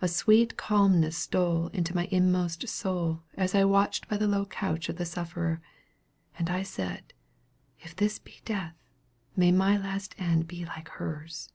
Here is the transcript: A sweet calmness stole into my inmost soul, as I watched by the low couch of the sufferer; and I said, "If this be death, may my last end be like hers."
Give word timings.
A 0.00 0.08
sweet 0.08 0.56
calmness 0.56 1.16
stole 1.16 1.68
into 1.68 1.94
my 1.94 2.08
inmost 2.10 2.66
soul, 2.68 3.22
as 3.34 3.54
I 3.54 3.62
watched 3.62 4.08
by 4.08 4.16
the 4.16 4.26
low 4.26 4.44
couch 4.44 4.88
of 4.88 4.96
the 4.96 5.04
sufferer; 5.04 5.60
and 6.36 6.50
I 6.50 6.64
said, 6.64 7.12
"If 7.78 7.94
this 7.94 8.18
be 8.18 8.40
death, 8.44 8.74
may 9.36 9.52
my 9.52 9.76
last 9.76 10.16
end 10.18 10.48
be 10.48 10.64
like 10.64 10.88
hers." 10.88 11.50